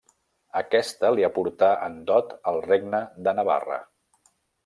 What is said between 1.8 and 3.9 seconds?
en dot el Regne de Navarra.